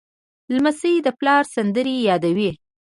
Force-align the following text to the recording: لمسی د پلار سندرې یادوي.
لمسی 0.55 0.93
د 1.05 1.07
پلار 1.19 1.43
سندرې 1.55 1.95
یادوي. 2.09 2.51